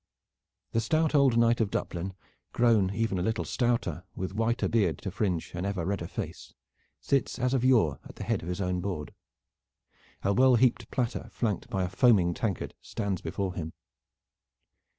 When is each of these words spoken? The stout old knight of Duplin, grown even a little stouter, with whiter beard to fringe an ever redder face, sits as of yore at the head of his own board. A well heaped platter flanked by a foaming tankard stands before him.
The 0.71 0.81
stout 0.81 1.13
old 1.13 1.37
knight 1.37 1.61
of 1.61 1.69
Duplin, 1.69 2.15
grown 2.53 2.91
even 2.91 3.19
a 3.19 3.21
little 3.21 3.45
stouter, 3.45 4.03
with 4.15 4.33
whiter 4.33 4.67
beard 4.67 4.97
to 5.03 5.11
fringe 5.11 5.53
an 5.53 5.63
ever 5.63 5.85
redder 5.85 6.07
face, 6.07 6.55
sits 6.99 7.37
as 7.37 7.53
of 7.53 7.63
yore 7.63 7.99
at 8.09 8.15
the 8.15 8.23
head 8.23 8.41
of 8.41 8.49
his 8.49 8.61
own 8.61 8.81
board. 8.81 9.13
A 10.23 10.33
well 10.33 10.55
heaped 10.55 10.89
platter 10.89 11.29
flanked 11.31 11.69
by 11.69 11.83
a 11.83 11.87
foaming 11.87 12.33
tankard 12.33 12.73
stands 12.81 13.21
before 13.21 13.53
him. 13.53 13.73